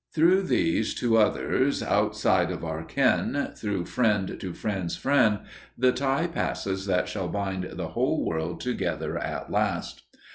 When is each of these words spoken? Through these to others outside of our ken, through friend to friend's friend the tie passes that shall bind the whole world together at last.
Through 0.15 0.47
these 0.47 0.95
to 0.95 1.17
others 1.17 1.83
outside 1.83 2.49
of 2.49 2.65
our 2.65 2.83
ken, 2.83 3.51
through 3.55 3.85
friend 3.85 4.35
to 4.39 4.51
friend's 4.51 4.95
friend 4.95 5.41
the 5.77 5.91
tie 5.91 6.25
passes 6.25 6.87
that 6.87 7.07
shall 7.07 7.27
bind 7.27 7.65
the 7.73 7.89
whole 7.89 8.25
world 8.25 8.61
together 8.61 9.19
at 9.19 9.51
last. 9.51 10.01